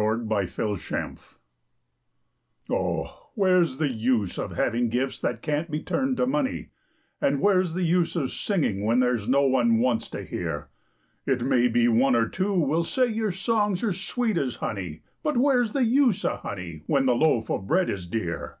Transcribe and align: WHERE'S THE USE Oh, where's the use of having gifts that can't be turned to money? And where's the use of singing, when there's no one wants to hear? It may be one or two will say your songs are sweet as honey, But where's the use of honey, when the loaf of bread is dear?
WHERE'S 0.00 0.56
THE 0.56 0.80
USE 0.80 1.34
Oh, 2.70 3.30
where's 3.34 3.76
the 3.76 3.90
use 3.90 4.38
of 4.38 4.52
having 4.56 4.88
gifts 4.88 5.20
that 5.20 5.42
can't 5.42 5.70
be 5.70 5.82
turned 5.82 6.16
to 6.16 6.26
money? 6.26 6.70
And 7.20 7.38
where's 7.42 7.74
the 7.74 7.82
use 7.82 8.16
of 8.16 8.32
singing, 8.32 8.82
when 8.86 9.00
there's 9.00 9.28
no 9.28 9.42
one 9.42 9.76
wants 9.78 10.08
to 10.12 10.24
hear? 10.24 10.70
It 11.26 11.42
may 11.42 11.68
be 11.68 11.86
one 11.86 12.16
or 12.16 12.30
two 12.30 12.54
will 12.54 12.82
say 12.84 13.08
your 13.08 13.30
songs 13.32 13.82
are 13.82 13.92
sweet 13.92 14.38
as 14.38 14.56
honey, 14.64 15.02
But 15.22 15.36
where's 15.36 15.74
the 15.74 15.84
use 15.84 16.24
of 16.24 16.38
honey, 16.40 16.80
when 16.86 17.04
the 17.04 17.14
loaf 17.14 17.50
of 17.50 17.66
bread 17.66 17.90
is 17.90 18.06
dear? 18.08 18.56